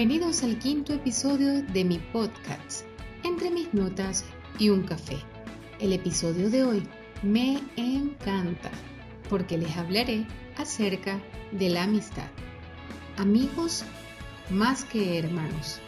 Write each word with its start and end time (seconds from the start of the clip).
Bienvenidos 0.00 0.42
al 0.44 0.58
quinto 0.58 0.94
episodio 0.94 1.62
de 1.62 1.84
mi 1.84 1.98
podcast, 1.98 2.86
Entre 3.22 3.50
mis 3.50 3.74
notas 3.74 4.24
y 4.58 4.70
un 4.70 4.82
café. 4.82 5.18
El 5.78 5.92
episodio 5.92 6.48
de 6.48 6.64
hoy 6.64 6.88
me 7.22 7.60
encanta 7.76 8.70
porque 9.28 9.58
les 9.58 9.76
hablaré 9.76 10.26
acerca 10.56 11.20
de 11.52 11.68
la 11.68 11.82
amistad. 11.82 12.30
Amigos 13.18 13.84
más 14.48 14.84
que 14.86 15.18
hermanos. 15.18 15.80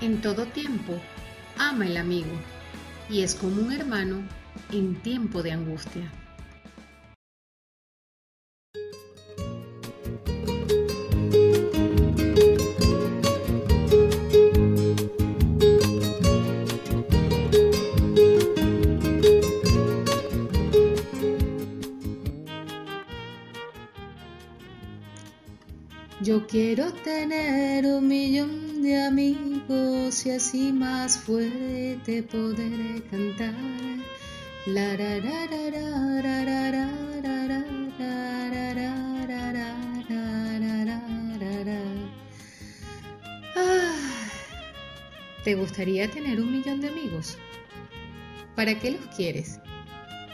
En 0.00 0.20
todo 0.20 0.46
tiempo, 0.46 1.00
ama 1.56 1.86
el 1.86 1.96
amigo 1.96 2.32
y 3.08 3.22
es 3.22 3.34
como 3.34 3.62
un 3.62 3.72
hermano 3.72 4.22
en 4.72 4.94
tiempo 5.02 5.42
de 5.42 5.52
angustia. 5.52 6.10
Yo 26.24 26.46
quiero 26.46 26.90
tener 26.90 27.84
un 27.84 28.08
amigos 30.04 30.26
y 30.26 30.30
así 30.30 30.72
más 30.72 31.18
fuerte 31.18 32.22
poder 32.24 33.02
cantar. 33.10 33.54
La, 34.66 34.96
¿Te 45.44 45.54
gustaría 45.54 46.10
tener 46.10 46.40
un 46.40 46.52
millón 46.52 46.80
de 46.80 46.88
amigos? 46.88 47.38
¿Para 48.56 48.78
qué 48.78 48.90
los 48.92 49.06
quieres? 49.14 49.60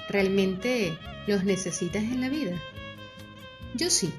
¿Realmente 0.09 0.97
los 1.27 1.45
necesitas 1.45 2.03
en 2.03 2.21
la 2.21 2.29
vida? 2.29 2.61
Yo 3.75 3.89
sí. 3.91 4.13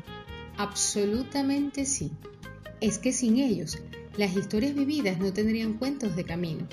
Absolutamente 0.57 1.85
sí. 1.85 2.11
Es 2.81 2.99
que 2.99 3.13
sin 3.13 3.37
ellos, 3.37 3.77
las 4.17 4.35
historias 4.35 4.75
vividas 4.75 5.19
no 5.19 5.31
tendrían 5.31 5.73
cuentos 5.73 6.15
de 6.15 6.25
camino. 6.25 6.67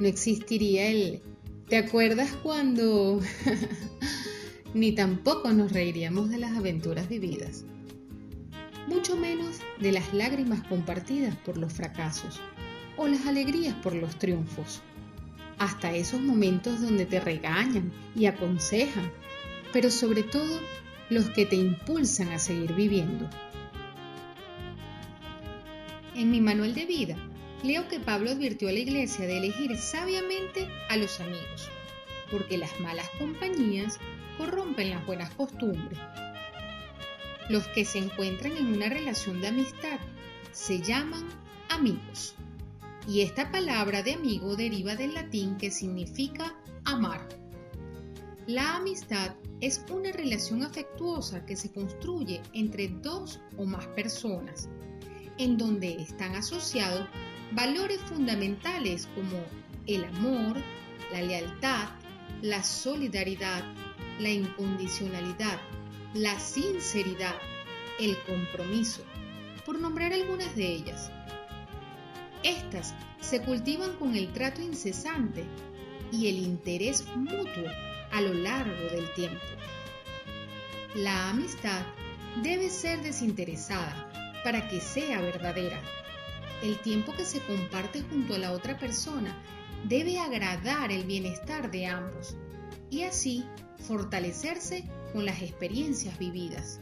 No 0.00 0.06
existiría 0.06 0.88
el 0.88 1.20
¿te 1.68 1.76
acuerdas 1.76 2.32
cuando? 2.42 3.20
Ni 4.74 4.92
tampoco 4.92 5.52
nos 5.52 5.72
reiríamos 5.72 6.30
de 6.30 6.38
las 6.38 6.56
aventuras 6.56 7.08
vividas. 7.08 7.64
Mucho 8.86 9.16
menos 9.16 9.60
de 9.80 9.92
las 9.92 10.12
lágrimas 10.12 10.66
compartidas 10.66 11.36
por 11.36 11.58
los 11.58 11.72
fracasos 11.72 12.40
o 12.96 13.06
las 13.06 13.26
alegrías 13.26 13.74
por 13.76 13.94
los 13.94 14.18
triunfos. 14.18 14.82
Hasta 15.58 15.94
esos 15.94 16.20
momentos 16.20 16.80
donde 16.80 17.06
te 17.06 17.20
regañan 17.20 17.92
y 18.16 18.26
aconsejan, 18.26 19.10
pero 19.72 19.90
sobre 19.90 20.22
todo 20.22 20.60
los 21.10 21.30
que 21.30 21.46
te 21.46 21.56
impulsan 21.56 22.32
a 22.32 22.38
seguir 22.38 22.72
viviendo. 22.74 23.28
En 26.14 26.30
mi 26.30 26.42
manual 26.42 26.74
de 26.74 26.84
vida, 26.84 27.16
leo 27.62 27.88
que 27.88 27.98
Pablo 27.98 28.32
advirtió 28.32 28.68
a 28.68 28.72
la 28.72 28.80
iglesia 28.80 29.26
de 29.26 29.38
elegir 29.38 29.76
sabiamente 29.78 30.68
a 30.90 30.98
los 30.98 31.20
amigos, 31.20 31.70
porque 32.30 32.58
las 32.58 32.78
malas 32.80 33.08
compañías 33.18 33.98
corrompen 34.36 34.90
las 34.90 35.06
buenas 35.06 35.30
costumbres. 35.30 35.98
Los 37.48 37.66
que 37.68 37.86
se 37.86 37.98
encuentran 37.98 38.56
en 38.58 38.74
una 38.74 38.90
relación 38.90 39.40
de 39.40 39.48
amistad 39.48 39.98
se 40.52 40.82
llaman 40.82 41.26
amigos, 41.70 42.34
y 43.08 43.22
esta 43.22 43.50
palabra 43.50 44.02
de 44.02 44.12
amigo 44.12 44.54
deriva 44.54 44.96
del 44.96 45.14
latín 45.14 45.56
que 45.56 45.70
significa 45.70 46.54
amar. 46.84 47.26
La 48.46 48.76
amistad 48.76 49.34
es 49.62 49.82
una 49.90 50.12
relación 50.12 50.62
afectuosa 50.62 51.46
que 51.46 51.56
se 51.56 51.72
construye 51.72 52.42
entre 52.52 52.88
dos 52.88 53.40
o 53.56 53.64
más 53.64 53.86
personas, 53.88 54.68
en 55.42 55.58
donde 55.58 56.00
están 56.00 56.36
asociados 56.36 57.08
valores 57.50 57.98
fundamentales 58.02 59.08
como 59.14 59.44
el 59.88 60.04
amor, 60.04 60.56
la 61.12 61.20
lealtad, 61.20 61.88
la 62.42 62.62
solidaridad, 62.62 63.64
la 64.20 64.30
incondicionalidad, 64.30 65.60
la 66.14 66.38
sinceridad, 66.38 67.34
el 67.98 68.16
compromiso, 68.22 69.02
por 69.66 69.80
nombrar 69.80 70.12
algunas 70.12 70.54
de 70.54 70.74
ellas. 70.74 71.10
Estas 72.44 72.94
se 73.20 73.42
cultivan 73.42 73.94
con 73.96 74.14
el 74.14 74.32
trato 74.32 74.62
incesante 74.62 75.44
y 76.12 76.28
el 76.28 76.38
interés 76.38 77.04
mutuo 77.16 77.66
a 78.12 78.20
lo 78.20 78.32
largo 78.32 78.88
del 78.92 79.12
tiempo. 79.14 79.40
La 80.94 81.30
amistad 81.30 81.82
debe 82.42 82.70
ser 82.70 83.02
desinteresada 83.02 84.11
para 84.44 84.68
que 84.68 84.80
sea 84.80 85.20
verdadera. 85.20 85.80
El 86.62 86.78
tiempo 86.78 87.12
que 87.12 87.24
se 87.24 87.40
comparte 87.40 88.02
junto 88.02 88.34
a 88.34 88.38
la 88.38 88.52
otra 88.52 88.78
persona 88.78 89.36
debe 89.84 90.18
agradar 90.18 90.92
el 90.92 91.04
bienestar 91.04 91.70
de 91.70 91.86
ambos 91.86 92.36
y 92.90 93.02
así 93.02 93.44
fortalecerse 93.86 94.84
con 95.12 95.24
las 95.24 95.42
experiencias 95.42 96.18
vividas. 96.18 96.80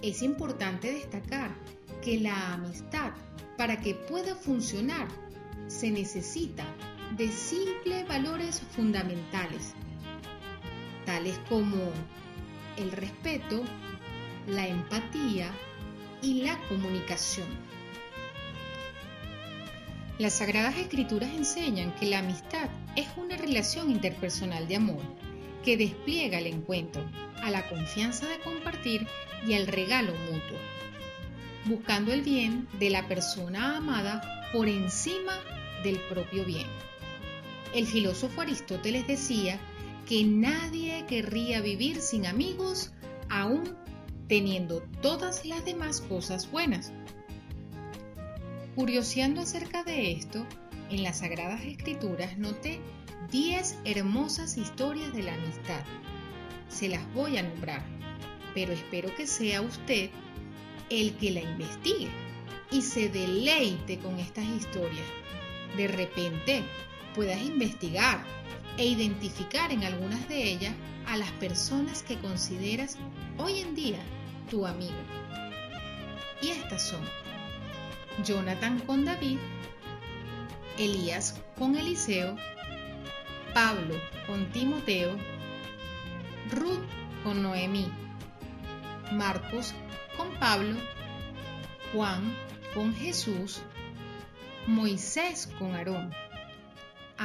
Es 0.00 0.22
importante 0.22 0.92
destacar 0.92 1.54
que 2.02 2.18
la 2.18 2.54
amistad, 2.54 3.12
para 3.56 3.80
que 3.80 3.94
pueda 3.94 4.34
funcionar, 4.34 5.06
se 5.68 5.90
necesita 5.90 6.64
de 7.16 7.28
simples 7.28 8.08
valores 8.08 8.60
fundamentales 8.74 9.74
tales 11.04 11.38
como 11.48 11.90
el 12.76 12.92
respeto, 12.92 13.62
la 14.46 14.66
empatía 14.66 15.50
y 16.22 16.42
la 16.42 16.56
comunicación. 16.68 17.48
Las 20.18 20.34
Sagradas 20.34 20.78
Escrituras 20.78 21.30
enseñan 21.34 21.94
que 21.96 22.06
la 22.06 22.20
amistad 22.20 22.68
es 22.94 23.08
una 23.16 23.36
relación 23.36 23.90
interpersonal 23.90 24.68
de 24.68 24.76
amor 24.76 25.02
que 25.64 25.76
despliega 25.76 26.38
el 26.38 26.46
encuentro, 26.46 27.04
a 27.42 27.50
la 27.50 27.68
confianza 27.68 28.26
de 28.28 28.38
compartir 28.38 29.06
y 29.46 29.54
al 29.54 29.66
regalo 29.66 30.12
mutuo, 30.30 30.58
buscando 31.64 32.12
el 32.12 32.22
bien 32.22 32.68
de 32.78 32.90
la 32.90 33.08
persona 33.08 33.78
amada 33.78 34.48
por 34.52 34.68
encima 34.68 35.34
del 35.82 35.98
propio 36.08 36.44
bien. 36.44 36.66
El 37.74 37.86
filósofo 37.86 38.42
Aristóteles 38.42 39.06
decía 39.06 39.58
que 40.06 40.24
nadie 40.24 41.04
querría 41.08 41.60
vivir 41.60 42.00
sin 42.00 42.26
amigos 42.26 42.92
aún 43.28 43.76
teniendo 44.28 44.82
todas 45.00 45.44
las 45.44 45.64
demás 45.64 46.00
cosas 46.00 46.50
buenas. 46.50 46.92
Curioseando 48.74 49.42
acerca 49.42 49.84
de 49.84 50.12
esto, 50.12 50.46
en 50.90 51.02
las 51.02 51.18
Sagradas 51.18 51.62
Escrituras 51.62 52.38
noté 52.38 52.80
10 53.30 53.78
hermosas 53.84 54.56
historias 54.56 55.12
de 55.12 55.22
la 55.22 55.34
amistad. 55.34 55.84
Se 56.68 56.88
las 56.88 57.02
voy 57.14 57.38
a 57.38 57.42
nombrar, 57.42 57.82
pero 58.54 58.72
espero 58.72 59.14
que 59.14 59.26
sea 59.26 59.60
usted 59.60 60.10
el 60.90 61.14
que 61.16 61.30
la 61.30 61.40
investigue 61.40 62.10
y 62.70 62.82
se 62.82 63.08
deleite 63.08 63.98
con 63.98 64.18
estas 64.18 64.44
historias. 64.44 65.06
De 65.76 65.88
repente 65.88 66.62
puedas 67.14 67.40
investigar 67.42 68.24
e 68.78 68.86
identificar 68.86 69.70
en 69.70 69.84
algunas 69.84 70.28
de 70.28 70.50
ellas 70.50 70.74
a 71.06 71.16
las 71.16 71.30
personas 71.32 72.02
que 72.02 72.18
consideras 72.18 72.98
hoy 73.38 73.60
en 73.60 73.74
día 73.74 73.98
tu 74.50 74.66
amigo. 74.66 74.96
Y 76.40 76.48
estas 76.48 76.82
son 76.82 77.00
Jonathan 78.24 78.80
con 78.80 79.04
David, 79.04 79.38
Elías 80.78 81.40
con 81.58 81.76
Eliseo, 81.76 82.36
Pablo 83.54 83.94
con 84.26 84.50
Timoteo, 84.52 85.16
Ruth 86.50 86.80
con 87.22 87.42
Noemí, 87.42 87.90
Marcos 89.12 89.74
con 90.16 90.30
Pablo, 90.38 90.76
Juan 91.92 92.34
con 92.74 92.94
Jesús, 92.94 93.62
Moisés 94.66 95.48
con 95.58 95.74
Aarón, 95.74 96.12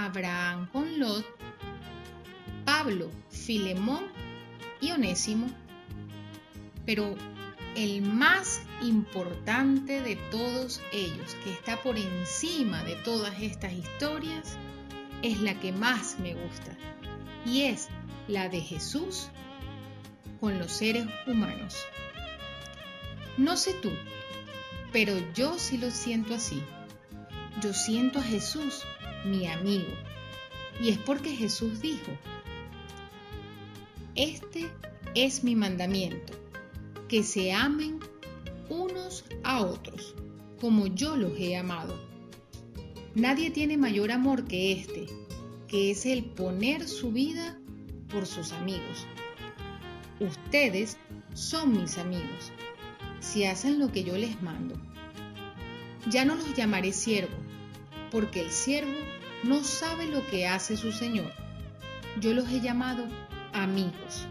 Abraham 0.06 0.68
con 0.72 1.00
Lot, 1.00 1.26
Pablo, 2.66 3.10
Filemón 3.30 4.06
y 4.82 4.92
Onésimo. 4.92 5.48
Pero 6.86 7.16
el 7.76 8.02
más 8.02 8.62
importante 8.82 10.02
de 10.02 10.16
todos 10.32 10.82
ellos, 10.92 11.36
que 11.44 11.52
está 11.52 11.82
por 11.82 11.98
encima 11.98 12.84
de 12.84 12.96
todas 12.96 13.42
estas 13.42 13.74
historias, 13.74 14.58
es 15.22 15.42
la 15.42 15.60
que 15.60 15.72
más 15.72 16.18
me 16.20 16.34
gusta 16.34 16.78
y 17.46 17.64
es 17.64 17.88
la 18.28 18.50
de 18.50 18.62
Jesús 18.62 19.30
con 20.40 20.60
los 20.60 20.72
seres 20.72 21.08
humanos. 21.26 21.76
No 23.38 23.58
sé 23.58 23.74
tú, 23.74 23.92
pero 24.92 25.14
yo 25.34 25.58
sí 25.58 25.78
lo 25.78 25.92
siento 25.92 26.36
así. 26.36 26.62
Yo 27.62 27.74
siento 27.74 28.20
a 28.20 28.24
Jesús, 28.24 28.84
mi 29.26 29.48
amigo, 29.48 29.94
y 30.82 30.90
es 30.90 30.98
porque 30.98 31.36
Jesús 31.36 31.82
dijo, 31.82 32.12
este 34.16 34.70
es 35.16 35.44
mi 35.44 35.56
mandamiento, 35.56 36.34
que 37.08 37.24
se 37.24 37.54
amen 37.54 38.00
unos 38.70 39.26
a 39.44 39.62
otros, 39.62 40.16
como 40.60 40.88
yo 40.88 41.16
los 41.16 41.38
he 41.40 41.56
amado. 41.56 42.00
Nadie 43.16 43.50
tiene 43.50 43.78
mayor 43.78 44.12
amor 44.12 44.46
que 44.46 44.74
este, 44.74 45.08
que 45.68 45.92
es 45.92 46.06
el 46.06 46.24
poner 46.24 46.88
su 46.88 47.12
vida 47.12 47.60
por 48.10 48.26
sus 48.26 48.52
amigos. 48.52 49.06
Ustedes 50.20 50.98
son 51.34 51.80
mis 51.80 51.98
amigos, 51.98 52.52
si 53.20 53.46
hacen 53.46 53.80
lo 53.80 53.92
que 53.92 54.04
yo 54.04 54.18
les 54.18 54.42
mando. 54.42 54.76
Ya 56.10 56.26
no 56.26 56.36
los 56.36 56.54
llamaré 56.56 56.92
siervo, 56.92 57.36
porque 58.12 58.42
el 58.42 58.52
siervo 58.52 59.00
no 59.44 59.64
sabe 59.64 60.08
lo 60.08 60.26
que 60.28 60.48
hace 60.48 60.78
su 60.78 60.92
Señor. 60.92 61.32
Yo 62.20 62.34
los 62.34 62.50
he 62.50 62.62
llamado 62.62 63.06
amigos, 63.54 64.28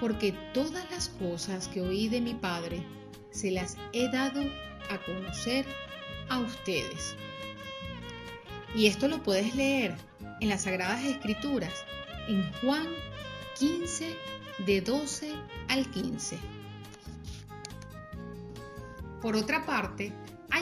porque 0.00 0.32
todas 0.54 0.90
las 0.90 1.08
cosas 1.08 1.68
que 1.68 1.80
oí 1.80 2.08
de 2.08 2.20
mi 2.20 2.34
Padre 2.34 2.82
se 3.30 3.50
las 3.50 3.76
he 3.92 4.10
dado 4.10 4.40
a 4.90 4.98
conocer 5.04 5.66
a 6.28 6.38
ustedes. 6.38 7.16
Y 8.74 8.86
esto 8.86 9.08
lo 9.08 9.22
puedes 9.22 9.54
leer 9.54 9.96
en 10.40 10.48
las 10.48 10.62
Sagradas 10.62 11.04
Escrituras, 11.04 11.72
en 12.28 12.50
Juan 12.60 12.86
15, 13.58 14.14
de 14.66 14.80
12 14.80 15.34
al 15.68 15.90
15. 15.90 16.38
Por 19.20 19.36
otra 19.36 19.66
parte, 19.66 20.12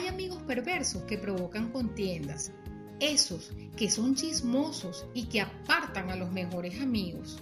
amigos 0.07 0.41
perversos 0.43 1.03
que 1.03 1.17
provocan 1.17 1.71
contiendas, 1.71 2.51
esos 2.99 3.51
que 3.75 3.89
son 3.89 4.15
chismosos 4.15 5.05
y 5.13 5.25
que 5.25 5.41
apartan 5.41 6.09
a 6.09 6.15
los 6.15 6.31
mejores 6.31 6.81
amigos. 6.81 7.39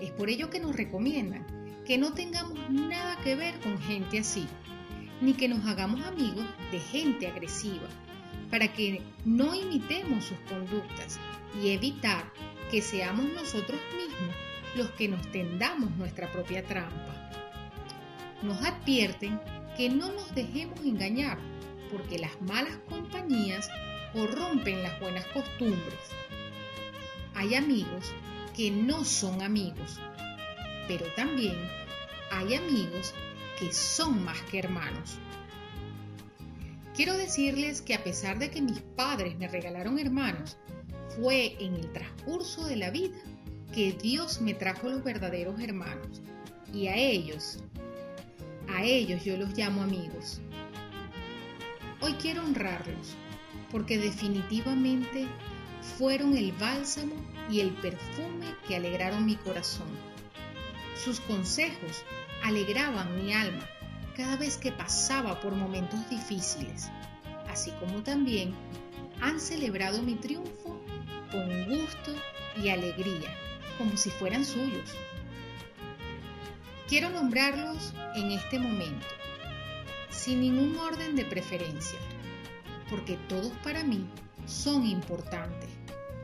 Es 0.00 0.10
por 0.10 0.28
ello 0.28 0.50
que 0.50 0.60
nos 0.60 0.76
recomiendan 0.76 1.46
que 1.84 1.98
no 1.98 2.14
tengamos 2.14 2.58
nada 2.70 3.16
que 3.22 3.34
ver 3.36 3.58
con 3.60 3.78
gente 3.78 4.18
así, 4.18 4.46
ni 5.20 5.34
que 5.34 5.48
nos 5.48 5.66
hagamos 5.66 6.04
amigos 6.04 6.44
de 6.70 6.80
gente 6.80 7.26
agresiva, 7.26 7.88
para 8.50 8.72
que 8.72 9.02
no 9.24 9.54
imitemos 9.54 10.24
sus 10.24 10.38
conductas 10.48 11.18
y 11.62 11.70
evitar 11.70 12.32
que 12.70 12.80
seamos 12.80 13.26
nosotros 13.32 13.80
mismos 13.96 14.34
los 14.76 14.90
que 14.90 15.08
nos 15.08 15.30
tendamos 15.30 15.90
nuestra 15.96 16.30
propia 16.32 16.64
trampa. 16.64 17.30
Nos 18.42 18.60
advierten 18.62 19.40
que 19.76 19.88
no 19.88 20.12
nos 20.12 20.34
dejemos 20.34 20.80
engañar, 20.80 21.38
porque 21.94 22.18
las 22.18 22.40
malas 22.42 22.76
compañías 22.88 23.70
corrompen 24.12 24.82
las 24.82 24.98
buenas 25.00 25.24
costumbres. 25.26 26.00
Hay 27.34 27.54
amigos 27.54 28.12
que 28.56 28.70
no 28.70 29.04
son 29.04 29.42
amigos, 29.42 30.00
pero 30.88 31.06
también 31.14 31.56
hay 32.32 32.54
amigos 32.54 33.14
que 33.58 33.72
son 33.72 34.24
más 34.24 34.40
que 34.42 34.58
hermanos. 34.58 35.18
Quiero 36.96 37.16
decirles 37.16 37.80
que 37.80 37.94
a 37.94 38.02
pesar 38.02 38.38
de 38.38 38.50
que 38.50 38.60
mis 38.60 38.80
padres 38.80 39.38
me 39.38 39.48
regalaron 39.48 39.98
hermanos, 39.98 40.56
fue 41.16 41.56
en 41.60 41.74
el 41.74 41.92
transcurso 41.92 42.66
de 42.66 42.76
la 42.76 42.90
vida 42.90 43.16
que 43.72 43.92
Dios 43.92 44.40
me 44.40 44.54
trajo 44.54 44.88
los 44.88 45.04
verdaderos 45.04 45.60
hermanos 45.60 46.22
y 46.72 46.88
a 46.88 46.96
ellos, 46.96 47.58
a 48.68 48.82
ellos 48.84 49.24
yo 49.24 49.36
los 49.36 49.56
llamo 49.56 49.82
amigos. 49.82 50.40
Hoy 52.04 52.12
quiero 52.20 52.42
honrarlos 52.42 53.16
porque 53.72 53.96
definitivamente 53.96 55.26
fueron 55.96 56.36
el 56.36 56.52
bálsamo 56.52 57.14
y 57.50 57.60
el 57.60 57.70
perfume 57.70 58.44
que 58.68 58.76
alegraron 58.76 59.24
mi 59.24 59.36
corazón. 59.36 59.86
Sus 61.02 61.18
consejos 61.20 62.04
alegraban 62.42 63.24
mi 63.24 63.32
alma 63.32 63.66
cada 64.14 64.36
vez 64.36 64.58
que 64.58 64.70
pasaba 64.70 65.40
por 65.40 65.54
momentos 65.54 65.98
difíciles, 66.10 66.90
así 67.48 67.70
como 67.80 68.02
también 68.02 68.54
han 69.22 69.40
celebrado 69.40 70.02
mi 70.02 70.16
triunfo 70.16 70.78
con 71.32 71.64
gusto 71.64 72.14
y 72.62 72.68
alegría, 72.68 73.34
como 73.78 73.96
si 73.96 74.10
fueran 74.10 74.44
suyos. 74.44 74.90
Quiero 76.86 77.08
nombrarlos 77.08 77.94
en 78.14 78.30
este 78.32 78.58
momento, 78.58 79.06
sin 80.14 80.40
ningún 80.40 80.78
orden 80.78 81.16
de 81.16 81.24
preferencia, 81.24 81.98
porque 82.88 83.16
todos 83.28 83.52
para 83.62 83.82
mí 83.82 84.06
son 84.46 84.86
importantes 84.86 85.68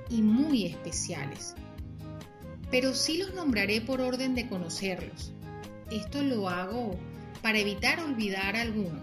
y 0.09 0.23
muy 0.23 0.67
especiales. 0.67 1.55
Pero 2.71 2.95
sí 2.95 3.19
los 3.19 3.35
nombraré 3.35 3.81
por 3.81 4.01
orden 4.01 4.35
de 4.35 4.49
conocerlos. 4.49 5.33
Esto 5.91 6.23
lo 6.23 6.49
hago 6.49 6.97
para 7.43 7.59
evitar 7.59 8.01
olvidar 8.01 8.57
alguno. 8.57 9.03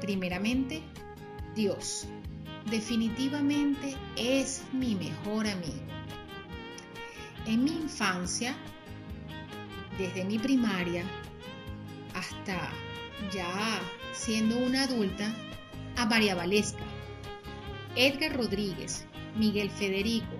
Primeramente, 0.00 0.80
Dios. 1.54 2.06
Definitivamente 2.70 3.94
es 4.16 4.62
mi 4.72 4.94
mejor 4.94 5.46
amigo. 5.46 5.86
En 7.46 7.64
mi 7.64 7.72
infancia, 7.72 8.54
desde 9.98 10.24
mi 10.24 10.38
primaria 10.38 11.04
hasta 12.14 12.70
ya 13.32 13.80
siendo 14.12 14.58
una 14.58 14.84
adulta, 14.84 15.34
a 15.96 16.06
María 16.06 16.34
Valesca, 16.34 16.84
Edgar 17.96 18.36
Rodríguez, 18.36 19.04
Miguel 19.34 19.70
Federico, 19.70 20.36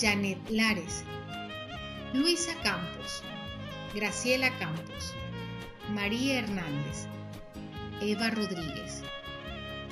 Janet 0.00 0.38
Lares, 0.48 1.04
Luisa 2.14 2.54
Campos, 2.62 3.22
Graciela 3.94 4.50
Campos, 4.58 5.14
María 5.94 6.38
Hernández, 6.38 7.06
Eva 8.00 8.30
Rodríguez, 8.30 9.02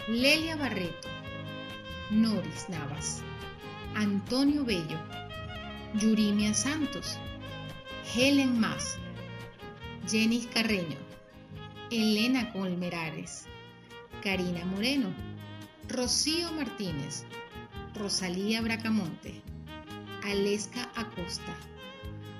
Lelia 0.08 0.56
Barreto, 0.56 1.08
Noris 2.10 2.68
Navas, 2.68 3.22
Antonio 3.94 4.64
Bello, 4.64 4.98
Yurimia 5.94 6.54
Santos, 6.54 7.18
Helen 8.14 8.60
Mas, 8.60 8.98
Jenny 10.08 10.46
Carreño, 10.46 11.05
Elena 11.90 12.52
Colmerares, 12.52 13.46
Karina 14.20 14.64
Moreno, 14.64 15.14
Rocío 15.88 16.50
Martínez, 16.50 17.24
Rosalía 17.94 18.60
Bracamonte, 18.60 19.40
Aleska 20.24 20.90
Acosta, 20.96 21.54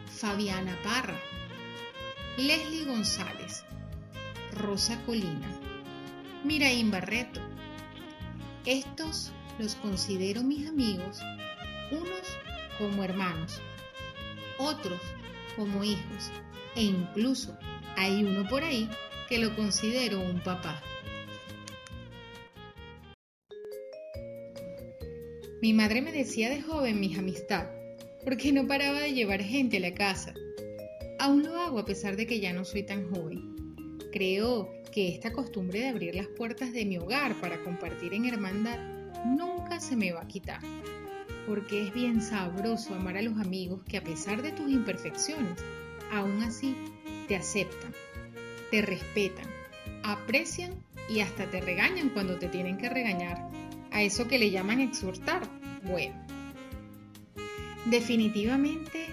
Fabiana 0.06 0.76
Parra, 0.82 1.16
Leslie 2.36 2.86
González, 2.86 3.64
Rosa 4.52 5.00
Colina, 5.06 5.48
Miraín 6.42 6.90
Barreto. 6.90 7.40
Estos 8.64 9.30
los 9.60 9.76
considero 9.76 10.42
mis 10.42 10.68
amigos, 10.68 11.20
unos 11.92 12.36
como 12.78 13.04
hermanos, 13.04 13.60
otros 14.58 15.00
como 15.54 15.84
hijos 15.84 16.32
e 16.74 16.82
incluso 16.82 17.56
hay 17.96 18.24
uno 18.24 18.48
por 18.48 18.64
ahí 18.64 18.90
que 19.28 19.38
lo 19.38 19.54
considero 19.54 20.20
un 20.20 20.40
papá. 20.40 20.82
Mi 25.62 25.72
madre 25.72 26.02
me 26.02 26.12
decía 26.12 26.50
de 26.50 26.62
joven 26.62 27.00
mis 27.00 27.18
amistad, 27.18 27.68
porque 28.24 28.52
no 28.52 28.66
paraba 28.66 29.00
de 29.00 29.14
llevar 29.14 29.42
gente 29.42 29.78
a 29.78 29.80
la 29.80 29.94
casa. 29.94 30.34
Aún 31.18 31.42
lo 31.42 31.58
hago 31.58 31.78
a 31.78 31.84
pesar 31.84 32.16
de 32.16 32.26
que 32.26 32.40
ya 32.40 32.52
no 32.52 32.64
soy 32.64 32.82
tan 32.82 33.10
joven. 33.10 33.56
Creo 34.12 34.70
que 34.92 35.08
esta 35.08 35.32
costumbre 35.32 35.80
de 35.80 35.88
abrir 35.88 36.14
las 36.14 36.28
puertas 36.28 36.72
de 36.72 36.84
mi 36.84 36.98
hogar 36.98 37.40
para 37.40 37.62
compartir 37.64 38.14
en 38.14 38.26
hermandad 38.26 38.78
nunca 39.24 39.80
se 39.80 39.96
me 39.96 40.12
va 40.12 40.22
a 40.22 40.28
quitar 40.28 40.60
porque 41.46 41.82
es 41.82 41.94
bien 41.94 42.20
sabroso 42.20 42.94
amar 42.94 43.16
a 43.16 43.22
los 43.22 43.38
amigos 43.38 43.80
que 43.84 43.96
a 43.96 44.02
pesar 44.02 44.42
de 44.42 44.50
tus 44.50 44.68
imperfecciones, 44.70 45.58
aún 46.10 46.42
así 46.42 46.74
te 47.28 47.36
aceptan, 47.36 47.94
te 48.70 48.82
respetan, 48.82 49.46
aprecian 50.02 50.74
y 51.08 51.20
hasta 51.20 51.50
te 51.50 51.60
regañan 51.60 52.10
cuando 52.10 52.38
te 52.38 52.48
tienen 52.48 52.78
que 52.78 52.88
regañar. 52.88 53.48
A 53.92 54.02
eso 54.02 54.28
que 54.28 54.38
le 54.38 54.50
llaman 54.50 54.80
exhortar. 54.80 55.42
Bueno, 55.84 56.14
definitivamente 57.86 59.06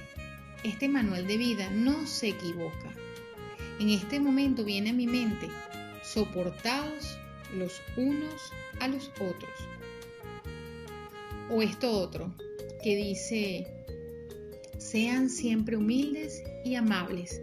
este 0.64 0.88
manual 0.88 1.28
de 1.28 1.38
vida 1.38 1.70
no 1.70 2.08
se 2.08 2.30
equivoca. 2.30 2.92
en 3.80 3.90
este 3.90 4.20
momento 4.20 4.64
viene 4.64 4.92
a 4.92 4.94
mi 4.94 5.08
mente, 5.08 5.48
soportados 6.04 7.18
los 7.58 7.82
unos 7.98 8.52
a 8.80 8.88
los 8.88 9.10
otros. 9.16 9.52
O 11.50 11.62
esto 11.62 11.92
otro, 11.92 12.34
que 12.84 12.96
dice, 12.96 13.68
sean 14.78 15.30
siempre 15.30 15.76
humildes 15.76 16.44
y 16.64 16.76
amables, 16.76 17.42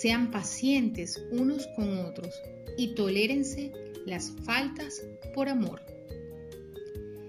sean 0.00 0.30
pacientes 0.30 1.22
unos 1.30 1.66
con 1.74 1.98
otros 2.00 2.34
y 2.76 2.94
tolérense 2.94 3.72
las 4.04 4.32
faltas 4.44 5.02
por 5.34 5.48
amor. 5.48 5.80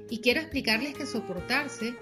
Y 0.09 0.19
quiero 0.19 0.41
explicarles 0.41 0.95
que 0.95 1.05
soportarse 1.05 1.95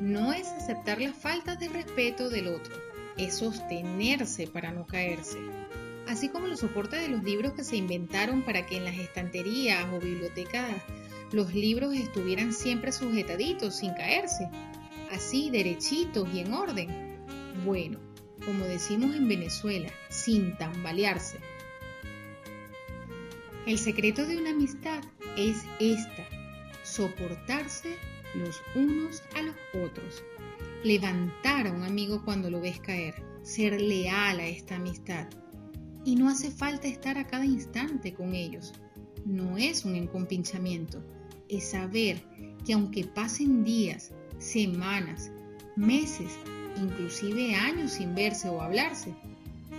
no 0.00 0.32
es 0.32 0.46
aceptar 0.48 1.00
las 1.00 1.16
faltas 1.16 1.58
de 1.58 1.68
respeto 1.68 2.30
del 2.30 2.48
otro, 2.48 2.74
es 3.16 3.34
sostenerse 3.34 4.46
para 4.46 4.72
no 4.72 4.86
caerse. 4.86 5.38
Así 6.06 6.28
como 6.28 6.46
lo 6.46 6.56
soporta 6.56 6.96
de 6.96 7.08
los 7.08 7.22
libros 7.22 7.52
que 7.52 7.64
se 7.64 7.76
inventaron 7.76 8.42
para 8.42 8.64
que 8.66 8.76
en 8.76 8.84
las 8.84 8.96
estanterías 8.96 9.84
o 9.92 10.00
bibliotecas 10.00 10.70
los 11.32 11.54
libros 11.54 11.94
estuvieran 11.94 12.52
siempre 12.52 12.92
sujetaditos 12.92 13.76
sin 13.76 13.92
caerse, 13.92 14.48
así 15.12 15.50
derechitos 15.50 16.28
y 16.32 16.40
en 16.40 16.52
orden. 16.54 16.88
Bueno, 17.64 17.98
como 18.44 18.64
decimos 18.64 19.14
en 19.14 19.28
Venezuela, 19.28 19.90
sin 20.08 20.56
tambalearse. 20.56 21.38
El 23.66 23.78
secreto 23.78 24.26
de 24.26 24.38
una 24.38 24.50
amistad 24.50 25.02
es 25.36 25.64
esta, 25.78 26.26
soportarse 26.82 27.96
los 28.34 28.62
unos 28.74 29.22
a 29.36 29.42
los 29.42 29.54
otros, 29.74 30.22
levantar 30.82 31.66
a 31.66 31.72
un 31.72 31.82
amigo 31.82 32.24
cuando 32.24 32.50
lo 32.50 32.60
ves 32.60 32.80
caer, 32.80 33.14
ser 33.42 33.80
leal 33.80 34.40
a 34.40 34.46
esta 34.46 34.76
amistad. 34.76 35.28
Y 36.04 36.16
no 36.16 36.28
hace 36.28 36.50
falta 36.50 36.88
estar 36.88 37.18
a 37.18 37.26
cada 37.26 37.44
instante 37.44 38.14
con 38.14 38.34
ellos. 38.34 38.72
No 39.26 39.58
es 39.58 39.84
un 39.84 39.94
encompinchamiento, 39.94 41.02
es 41.48 41.70
saber 41.70 42.22
que 42.64 42.72
aunque 42.72 43.04
pasen 43.04 43.64
días, 43.64 44.12
semanas, 44.38 45.30
meses, 45.76 46.32
inclusive 46.78 47.54
años 47.54 47.92
sin 47.92 48.14
verse 48.14 48.48
o 48.48 48.60
hablarse, 48.60 49.12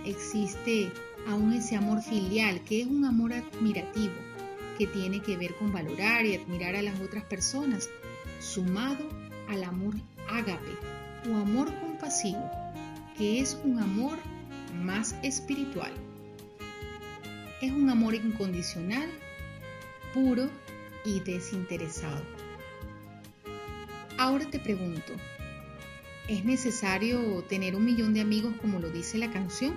existe 0.04 0.90
aún 1.28 1.52
ese 1.52 1.76
amor 1.76 2.02
filial 2.02 2.60
que 2.64 2.82
es 2.82 2.86
un 2.86 3.04
amor 3.04 3.32
admirativo 3.32 4.14
que 4.78 4.86
tiene 4.86 5.20
que 5.20 5.36
ver 5.36 5.54
con 5.56 5.72
valorar 5.72 6.24
y 6.24 6.36
admirar 6.36 6.74
a 6.74 6.82
las 6.82 6.98
otras 7.00 7.24
personas, 7.24 7.90
sumado 8.40 9.06
al 9.48 9.64
amor 9.64 9.94
ágape 10.30 10.72
o 11.30 11.36
amor 11.36 11.74
compasivo, 11.80 12.50
que 13.18 13.40
es 13.40 13.58
un 13.64 13.78
amor 13.78 14.18
más 14.82 15.14
espiritual. 15.22 15.92
Es 17.60 17.70
un 17.72 17.90
amor 17.90 18.14
incondicional, 18.14 19.10
puro 20.14 20.48
y 21.04 21.20
desinteresado. 21.20 22.22
Ahora 24.16 24.46
te 24.50 24.58
pregunto, 24.58 25.12
¿es 26.30 26.44
necesario 26.44 27.42
tener 27.48 27.74
un 27.74 27.84
millón 27.84 28.14
de 28.14 28.20
amigos 28.20 28.54
como 28.60 28.78
lo 28.78 28.88
dice 28.88 29.18
la 29.18 29.32
canción? 29.32 29.74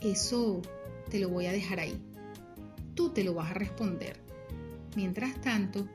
Eso 0.00 0.62
te 1.10 1.20
lo 1.20 1.28
voy 1.28 1.44
a 1.44 1.52
dejar 1.52 1.80
ahí. 1.80 2.00
Tú 2.94 3.10
te 3.10 3.22
lo 3.22 3.34
vas 3.34 3.50
a 3.50 3.54
responder. 3.54 4.16
Mientras 4.96 5.38
tanto, 5.42 5.86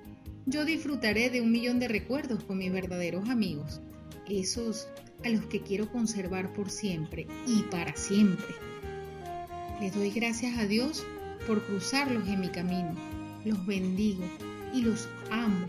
yo 0.45 0.65
disfrutaré 0.65 1.31
de 1.31 1.41
un 1.41 1.51
millón 1.51 1.79
de 1.79 1.87
recuerdos 1.87 2.43
con 2.43 2.59
mis 2.59 2.71
verdaderos 2.71 3.27
amigos, 3.27 3.81
esos 4.29 4.87
a 5.25 5.29
los 5.29 5.45
que 5.45 5.61
quiero 5.61 5.91
conservar 5.91 6.53
por 6.53 6.69
siempre 6.69 7.25
y 7.47 7.63
para 7.63 7.95
siempre. 7.95 8.53
Les 9.81 9.95
doy 9.95 10.11
gracias 10.11 10.59
a 10.59 10.67
Dios 10.67 11.03
por 11.47 11.65
cruzarlos 11.65 12.27
en 12.27 12.39
mi 12.39 12.49
camino. 12.49 12.93
Los 13.45 13.65
bendigo 13.65 14.23
y 14.75 14.83
los 14.83 15.09
amo 15.31 15.65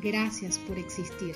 Gracias 0.00 0.58
por 0.58 0.78
existir. 0.78 1.34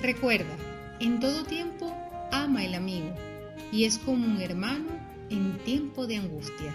Recuerda, 0.00 0.56
en 1.00 1.18
todo 1.18 1.44
tiempo 1.44 1.92
ama 2.30 2.64
el 2.64 2.74
amigo 2.74 3.12
y 3.72 3.84
es 3.84 3.98
como 3.98 4.26
un 4.26 4.40
hermano 4.40 4.86
en 5.28 5.58
tiempo 5.64 6.06
de 6.06 6.18
angustia. 6.18 6.72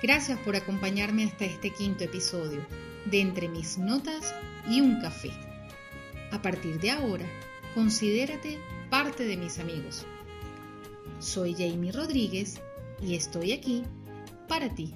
Gracias 0.00 0.38
por 0.40 0.54
acompañarme 0.54 1.24
hasta 1.24 1.46
este 1.46 1.70
quinto 1.70 2.04
episodio 2.04 2.64
de 3.06 3.20
Entre 3.20 3.48
mis 3.48 3.76
notas 3.76 4.32
y 4.68 4.80
un 4.80 5.00
café. 5.00 5.32
A 6.30 6.40
partir 6.40 6.78
de 6.78 6.90
ahora, 6.90 7.26
considérate 7.74 8.58
parte 8.88 9.24
de 9.24 9.36
mis 9.36 9.58
amigos. 9.58 10.06
Soy 11.18 11.54
Jamie 11.54 11.90
Rodríguez 11.90 12.60
y 13.02 13.16
estoy 13.16 13.52
aquí 13.52 13.82
para 14.46 14.72
ti. 14.72 14.94